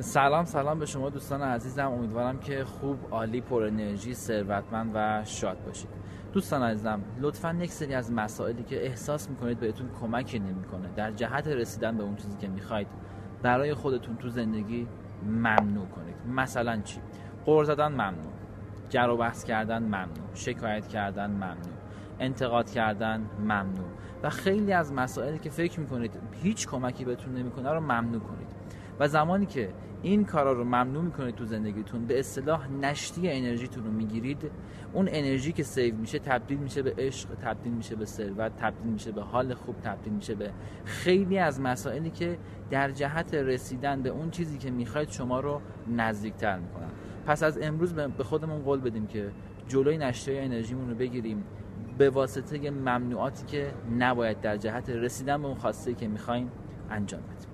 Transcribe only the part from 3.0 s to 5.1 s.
عالی پر انرژی ثروتمند